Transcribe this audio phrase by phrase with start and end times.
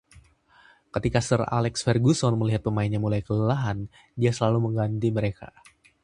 [0.95, 3.79] Ketika Sir Alex Ferguson melihat pemainnya mulai kelelahan,
[4.19, 5.47] dia selalu mengganti mereka.